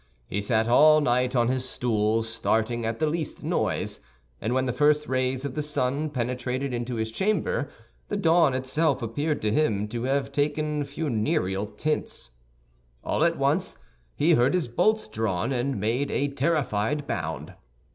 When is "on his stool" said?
1.35-2.23